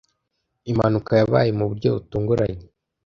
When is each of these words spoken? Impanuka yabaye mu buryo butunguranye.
Impanuka 0.71 1.11
yabaye 1.19 1.49
mu 1.57 1.65
buryo 1.69 1.89
butunguranye. 1.95 2.65